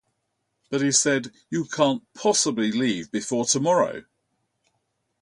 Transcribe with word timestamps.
But 0.71 0.81
he 0.81 0.91
said: 0.91 1.31
"You 1.51 1.65
can't 1.65 2.11
possibly 2.15 2.71
leave 2.71 3.11
before 3.11 3.45
tomorrow." 3.45 4.03